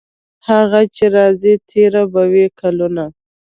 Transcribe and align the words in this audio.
هغه 0.47 0.79
چې 0.95 1.05
راځي 1.17 1.53
تیر 1.69 1.93
به 2.11 2.23
وي 2.31 2.45
کلونه. 2.59 3.03